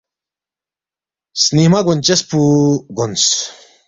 سنِنگمہ 1.41 1.79
گونچس 1.85 2.21
پو 2.29 2.39
گونس 2.97 3.23